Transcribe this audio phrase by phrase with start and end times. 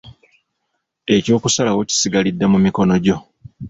[1.15, 3.17] Eky'okusalawo kisigalidde mu mikono gyo.